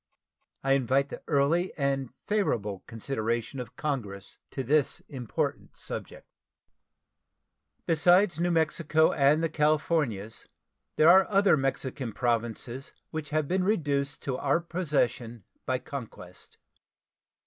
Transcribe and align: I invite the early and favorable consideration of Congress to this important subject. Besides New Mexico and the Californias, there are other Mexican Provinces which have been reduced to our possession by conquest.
I 0.63 0.71
invite 0.71 1.09
the 1.09 1.21
early 1.27 1.73
and 1.77 2.09
favorable 2.25 2.81
consideration 2.87 3.59
of 3.59 3.75
Congress 3.75 4.39
to 4.49 4.63
this 4.63 5.01
important 5.01 5.75
subject. 5.75 6.25
Besides 7.85 8.39
New 8.39 8.49
Mexico 8.49 9.11
and 9.13 9.43
the 9.43 9.47
Californias, 9.47 10.47
there 10.95 11.07
are 11.07 11.27
other 11.29 11.55
Mexican 11.55 12.13
Provinces 12.13 12.93
which 13.11 13.29
have 13.29 13.47
been 13.47 13.63
reduced 13.63 14.23
to 14.23 14.37
our 14.37 14.59
possession 14.59 15.43
by 15.67 15.77
conquest. 15.77 16.57